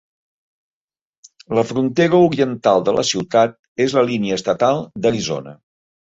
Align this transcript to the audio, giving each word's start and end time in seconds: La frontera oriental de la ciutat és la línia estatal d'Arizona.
La 1.57 1.63
frontera 1.71 2.21
oriental 2.29 2.81
de 2.87 2.95
la 2.95 3.03
ciutat 3.09 3.53
és 3.85 3.93
la 3.97 4.05
línia 4.13 4.39
estatal 4.39 4.81
d'Arizona. 5.05 5.55